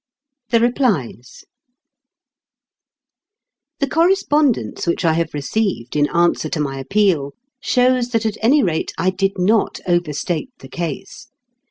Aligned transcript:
THE 0.49 0.59
REPLIES 0.59 1.45
The 3.79 3.87
correspondence 3.87 4.87
which 4.87 5.05
I 5.05 5.13
have 5.13 5.31
received 5.35 5.95
in 5.95 6.09
answer 6.09 6.49
to 6.49 6.59
my 6.59 6.79
appeal 6.79 7.33
shows 7.59 8.09
that 8.09 8.25
at 8.25 8.37
any 8.41 8.63
rate 8.63 8.93
I 8.97 9.11
did 9.11 9.33
not 9.37 9.79
overstate 9.87 10.49
the 10.57 10.69
case. 10.69 11.27